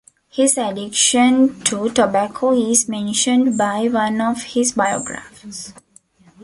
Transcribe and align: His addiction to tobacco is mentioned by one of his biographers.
His 0.31 0.57
addiction 0.57 1.59
to 1.65 1.89
tobacco 1.91 2.53
is 2.53 2.89
mentioned 2.89 3.55
by 3.55 3.87
one 3.87 4.19
of 4.19 4.41
his 4.41 4.71
biographers. 4.71 5.75